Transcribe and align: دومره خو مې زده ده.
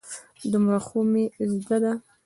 دومره 0.51 0.79
خو 0.87 0.99
مې 1.11 1.23
زده 1.57 1.77
ده. 1.83 1.93